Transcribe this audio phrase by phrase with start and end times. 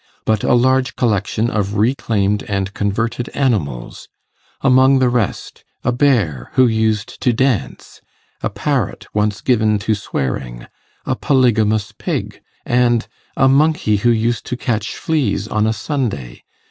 [0.25, 4.09] But a Large Collection of reclaimed and converted Animals:
[4.61, 8.01] Among the rest A Bear, who used to dance!
[8.41, 10.65] A Parrot, once given to swearing!!
[11.05, 12.41] A Polygamous Pig!!!
[12.65, 16.45] and A Monkey who used to _catch fleas on a Sunday!!!!